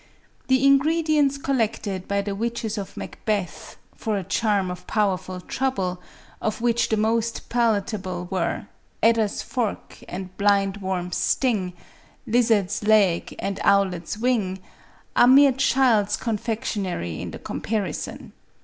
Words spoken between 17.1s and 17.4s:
in the